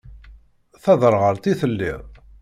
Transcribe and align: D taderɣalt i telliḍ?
D 0.73 0.77
taderɣalt 0.83 1.45
i 1.51 1.53
telliḍ? 1.59 2.01